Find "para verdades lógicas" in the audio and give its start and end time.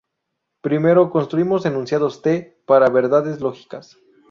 2.65-3.99